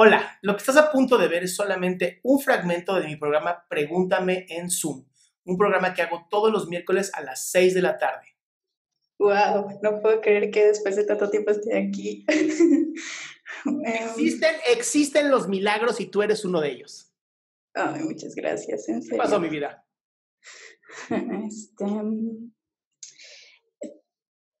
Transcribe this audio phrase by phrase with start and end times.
[0.00, 3.66] Hola, lo que estás a punto de ver es solamente un fragmento de mi programa
[3.68, 5.04] Pregúntame en Zoom,
[5.44, 8.36] un programa que hago todos los miércoles a las 6 de la tarde.
[9.18, 12.24] Wow, no puedo creer que después de tanto tiempo esté aquí.
[13.64, 17.12] Em, existen, existen los milagros y tú eres uno de ellos.
[17.74, 18.84] Ay, muchas gracias.
[18.86, 19.84] ¿Qué pasó, mi vida?
[21.48, 21.86] Este,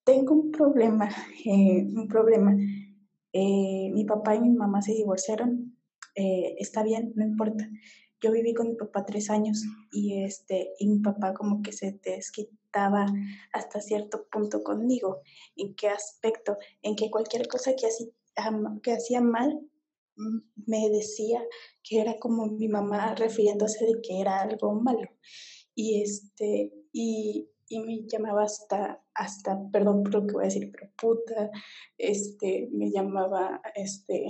[0.04, 1.08] tengo un problema,
[1.44, 2.56] eh, un problema.
[3.32, 5.76] Eh, mi papá y mi mamá se divorciaron,
[6.14, 7.68] eh, está bien, no importa.
[8.20, 12.00] Yo viví con mi papá tres años y, este, y mi papá como que se
[12.02, 13.06] desquitaba
[13.52, 15.20] hasta cierto punto conmigo.
[15.56, 16.56] ¿En qué aspecto?
[16.82, 18.12] En que cualquier cosa que, así,
[18.82, 19.60] que hacía mal
[20.66, 21.40] me decía
[21.82, 25.08] que era como mi mamá refiriéndose de que era algo malo.
[25.74, 30.70] Y, este, y, y me llamaba hasta, hasta, perdón por lo que voy a decir,
[30.72, 31.50] pero puta,
[31.96, 34.26] este, me llamaba, este,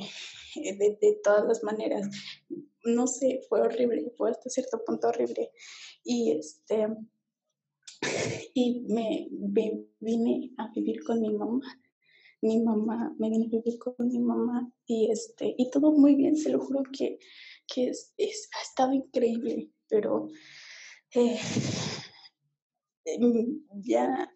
[0.54, 2.08] de, de todas las maneras,
[2.84, 5.50] no sé, fue horrible, fue hasta cierto punto horrible.
[6.04, 6.88] Y este,
[8.54, 9.28] y me,
[10.00, 11.82] vine a vivir con mi mamá.
[12.40, 16.36] Mi mamá, me vine a vivir con mi mamá y este, y todo muy bien,
[16.36, 17.18] se lo juro que,
[17.66, 18.14] que es,
[18.56, 20.28] ha estado increíble, pero
[21.14, 21.36] eh,
[23.82, 24.30] ya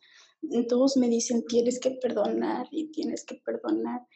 [0.69, 4.07] todos me dicen tienes que perdonar y tienes que perdonar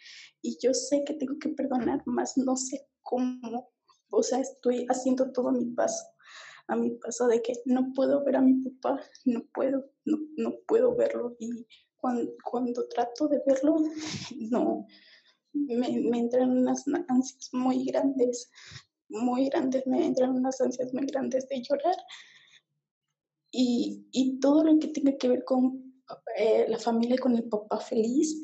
[0.42, 3.70] y yo sé que tengo que perdonar, más no sé cómo,
[4.10, 6.04] o sea, estoy haciendo todo a mi paso,
[6.68, 10.54] a mi paso de que no puedo ver a mi papá, no puedo, no, no
[10.66, 11.36] puedo verlo.
[11.38, 13.76] Y cuando, cuando trato de verlo,
[14.50, 14.86] no,
[15.52, 18.50] me, me entran unas ansias muy grandes,
[19.08, 21.96] muy grandes, me entran unas ansias muy grandes de llorar
[23.50, 25.86] y, y todo lo que tenga que ver con
[26.36, 28.40] eh, la familia, con el papá feliz,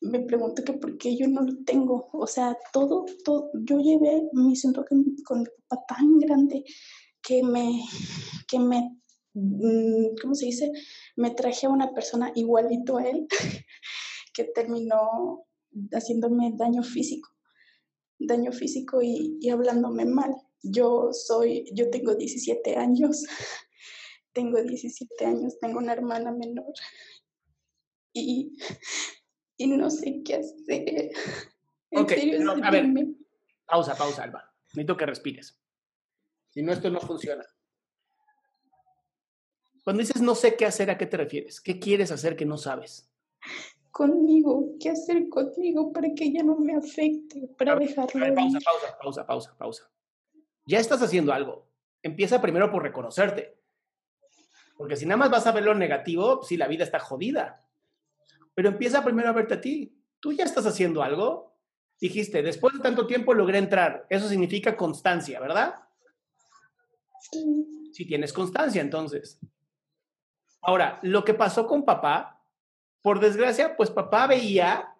[0.00, 2.08] me pregunto que por qué yo no lo tengo.
[2.12, 5.16] O sea, todo, todo, yo llevé mi centro con, mi
[5.68, 6.64] papá tan grande
[7.22, 7.82] que me,
[8.46, 8.96] que me,
[9.34, 10.70] mm, ¿cómo se dice?
[11.16, 13.26] Me traje a una persona igualito a él
[14.34, 15.44] que terminó
[15.92, 17.28] haciéndome daño físico,
[18.18, 20.34] daño físico y, y hablándome mal.
[20.62, 23.24] Yo soy, yo tengo 17 años
[24.32, 26.72] tengo 17 años, tengo una hermana menor
[28.12, 28.56] y,
[29.56, 31.10] y no sé qué hacer.
[31.92, 32.12] ok,
[32.64, 32.86] a ver,
[33.66, 34.52] pausa, pausa, Alba.
[34.68, 35.58] Necesito que respires.
[36.50, 37.44] Si no, esto no funciona.
[39.84, 41.60] Cuando dices no sé qué hacer, ¿a qué te refieres?
[41.60, 43.10] ¿Qué quieres hacer que no sabes?
[43.90, 48.34] Conmigo, ¿qué hacer conmigo para que ella no me afecte, para dejarlo?
[48.34, 49.90] pausa, pausa, pausa, pausa, pausa.
[50.66, 51.66] Ya estás haciendo algo.
[52.02, 53.56] Empieza primero por reconocerte.
[54.78, 57.64] Porque si nada más vas a ver lo negativo, sí, la vida está jodida.
[58.54, 59.92] Pero empieza primero a verte a ti.
[60.20, 61.58] Tú ya estás haciendo algo.
[62.00, 64.06] Dijiste, después de tanto tiempo logré entrar.
[64.08, 65.74] Eso significa constancia, ¿verdad?
[67.32, 67.90] Sí.
[67.92, 69.40] Si tienes constancia, entonces.
[70.62, 72.40] Ahora, lo que pasó con papá,
[73.02, 74.94] por desgracia, pues papá veía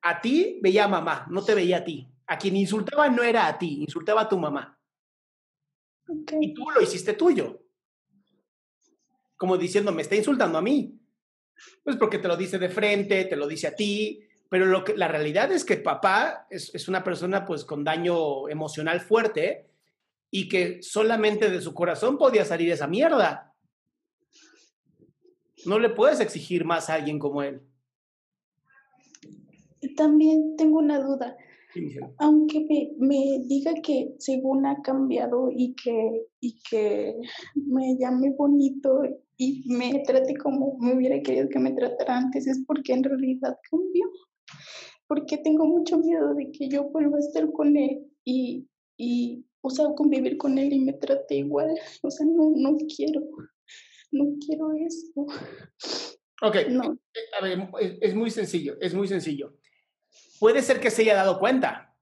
[0.00, 2.10] a ti, veía a mamá, no te veía a ti.
[2.26, 4.80] A quien insultaba no era a ti, insultaba a tu mamá.
[6.40, 7.65] Y tú lo hiciste tuyo
[9.36, 10.98] como diciendo, me está insultando a mí.
[11.82, 14.96] Pues porque te lo dice de frente, te lo dice a ti, pero lo que,
[14.96, 19.66] la realidad es que papá es, es una persona pues con daño emocional fuerte
[20.30, 23.54] y que solamente de su corazón podía salir esa mierda.
[25.64, 27.62] No le puedes exigir más a alguien como él.
[29.96, 31.36] También tengo una duda.
[32.18, 37.16] Aunque me, me, diga que según ha cambiado y que, y que
[37.54, 39.02] me llame bonito
[39.36, 43.56] y me trate como me hubiera querido que me tratara antes, es porque en realidad
[43.70, 44.10] cambió.
[45.06, 48.66] Porque tengo mucho miedo de que yo vuelva a estar con él y,
[48.96, 51.70] y o sea, convivir con él y me trate igual.
[52.02, 53.20] O sea, no, no quiero,
[54.12, 55.26] no quiero eso.
[56.42, 56.98] Ok, no.
[57.38, 57.68] A ver,
[58.00, 59.56] es muy sencillo, es muy sencillo
[60.38, 61.94] puede ser que se haya dado cuenta.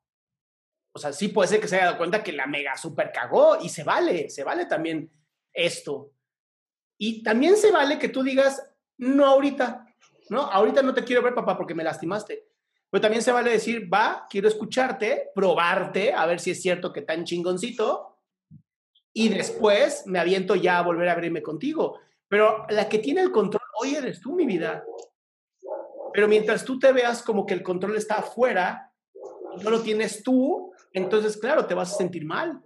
[0.93, 3.59] O sea, sí puede ser que se haya dado cuenta que la mega super cagó
[3.61, 5.11] y se vale, se vale también
[5.53, 6.13] esto.
[7.07, 8.67] Y también se vale que tú digas,
[8.97, 9.87] no ahorita,
[10.31, 10.41] ¿no?
[10.41, 12.49] Ahorita no te quiero ver, papá, porque me lastimaste.
[12.89, 17.03] Pero también se vale decir, va, quiero escucharte, probarte, a ver si es cierto que
[17.03, 18.21] tan chingoncito.
[19.13, 22.01] Y después me aviento ya a volver a abrirme contigo.
[22.27, 24.83] Pero la que tiene el control hoy eres tú, mi vida.
[26.15, 28.91] Pero mientras tú te veas como que el control está afuera,
[29.63, 32.63] no lo tienes tú, entonces, claro, te vas a sentir mal.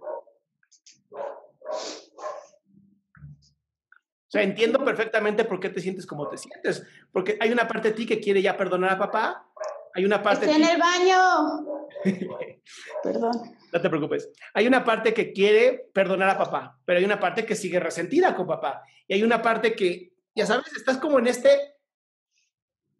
[4.29, 7.89] O sea, entiendo perfectamente por qué te sientes como te sientes, porque hay una parte
[7.89, 9.49] de ti que quiere ya perdonar a papá
[9.93, 10.45] hay una parte...
[10.45, 11.65] Estoy en el baño.
[13.03, 13.31] Perdón.
[13.71, 14.29] No te preocupes.
[14.53, 18.35] Hay una parte que quiere perdonar a papá, pero hay una parte que sigue resentida
[18.35, 18.83] con papá.
[19.07, 21.75] Y hay una parte que, ya sabes, estás como en este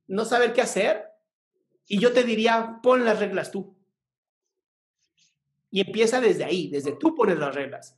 [0.07, 1.05] no saber qué hacer.
[1.87, 3.75] Y yo te diría, pon las reglas tú.
[5.71, 7.97] Y empieza desde ahí, desde tú pones las reglas.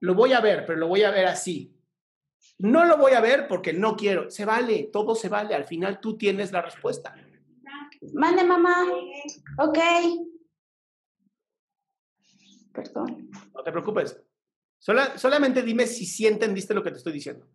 [0.00, 1.76] Lo voy a ver, pero lo voy a ver así.
[2.58, 4.30] No lo voy a ver porque no quiero.
[4.30, 5.54] Se vale, todo se vale.
[5.54, 7.14] Al final tú tienes la respuesta.
[8.14, 8.86] Mande, mamá.
[9.58, 9.78] Ok.
[12.72, 13.30] Perdón.
[13.54, 14.22] No te preocupes.
[14.78, 17.46] solamente dime si sí entendiste lo que te estoy diciendo.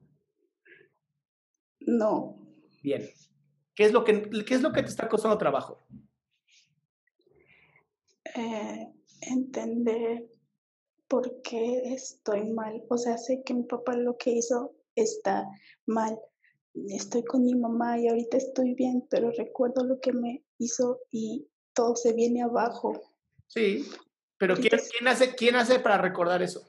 [1.82, 2.38] No.
[2.82, 3.08] Bien.
[3.76, 5.86] ¿Qué es lo que, qué es lo que te está costando trabajo?
[8.36, 8.88] Eh,
[9.22, 10.26] entender
[11.08, 12.84] por qué estoy mal.
[12.90, 15.48] O sea, sé que mi papá lo que hizo está
[15.86, 16.20] mal.
[16.90, 21.48] Estoy con mi mamá y ahorita estoy bien, pero recuerdo lo que me hizo y
[21.74, 22.94] todo se viene abajo.
[23.48, 23.88] Sí,
[24.38, 26.68] pero ¿quién, ¿quién, hace, ¿quién hace para recordar eso?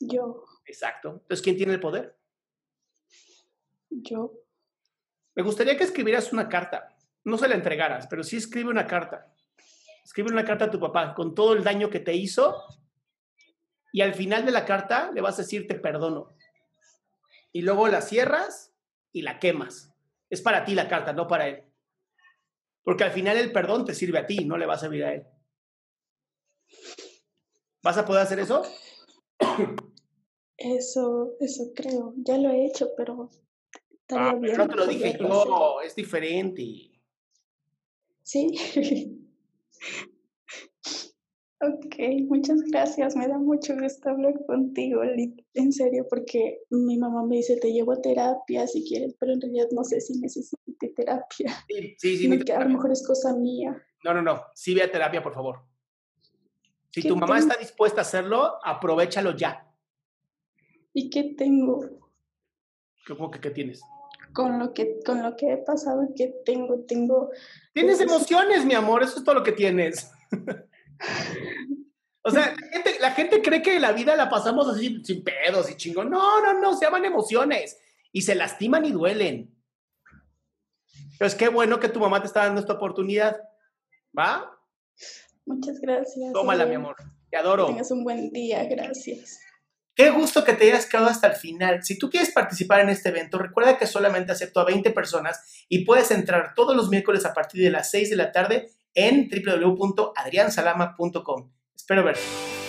[0.00, 0.44] Yo.
[0.64, 1.10] Exacto.
[1.10, 2.16] Entonces, ¿quién tiene el poder?
[3.90, 4.32] Yo.
[5.34, 6.96] Me gustaría que escribieras una carta.
[7.24, 9.34] No se la entregaras, pero sí escribe una carta.
[10.04, 12.62] Escribe una carta a tu papá con todo el daño que te hizo
[13.92, 16.35] y al final de la carta le vas a decir te perdono.
[17.56, 18.74] Y luego la cierras
[19.12, 19.90] y la quemas.
[20.28, 21.64] Es para ti la carta, no para él.
[22.82, 25.14] Porque al final el perdón te sirve a ti, no le va a servir a
[25.14, 25.26] él.
[27.82, 28.62] ¿Vas a poder hacer eso?
[30.58, 32.12] Eso, eso creo.
[32.18, 33.30] Ya lo he hecho, pero
[34.10, 36.90] ah, no te lo dije yo, es diferente.
[38.22, 39.26] Sí.
[41.60, 41.96] Ok,
[42.28, 43.16] muchas gracias.
[43.16, 45.00] Me da mucho gusto hablar contigo,
[45.54, 49.40] en serio, porque mi mamá me dice, te llevo a terapia si quieres, pero en
[49.40, 51.56] realidad no sé si necesite terapia.
[51.66, 52.38] Sí, sí, sí.
[52.40, 53.82] Que a lo mejor es cosa mía.
[54.04, 54.42] No, no, no.
[54.54, 55.60] Sí ve a terapia, por favor.
[56.90, 59.66] Si tu mamá está dispuesta a hacerlo, aprovechalo ya.
[60.92, 61.80] ¿Y qué tengo?
[63.06, 63.82] ¿Cómo que qué tienes?
[64.34, 67.30] Con lo que, con lo que he pasado y que tengo, tengo...
[67.72, 70.10] Tienes pues, emociones, mi amor, eso es todo lo que tienes.
[72.22, 72.56] O sea,
[73.00, 76.10] la gente, cree que la vida la pasamos así sin pedos y chingón.
[76.10, 77.78] No, no, no, se llaman emociones
[78.10, 79.54] y se lastiman y duelen.
[81.18, 83.36] Pero es que bueno que tu mamá te está dando esta oportunidad.
[84.18, 84.50] ¿Va?
[85.44, 86.32] Muchas gracias.
[86.32, 86.96] Tómala, mi amor.
[87.30, 87.66] Te adoro.
[87.66, 89.38] tengas un buen día, gracias.
[89.94, 91.84] Qué gusto que te hayas quedado hasta el final.
[91.84, 95.84] Si tú quieres participar en este evento, recuerda que solamente acepto a 20 personas y
[95.84, 101.52] puedes entrar todos los miércoles a partir de las 6 de la tarde en www.adriansalama.com.
[101.76, 102.65] Espero verte.